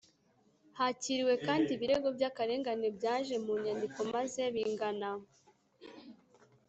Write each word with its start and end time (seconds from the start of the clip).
hakiriwe 0.77 1.33
kandi 1.45 1.69
ibirego 1.75 2.07
by 2.15 2.23
akarengane 2.29 2.87
byaje 2.97 3.35
mu 3.45 3.53
nyandiko 3.63 3.99
maze 4.13 4.41
bingana 4.53 5.09